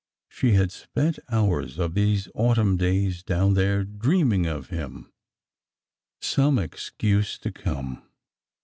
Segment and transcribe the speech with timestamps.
[0.29, 5.13] She had spent hours of these autumn days down there, dreaming of him....
[6.21, 8.01] ^' Some excuse to come.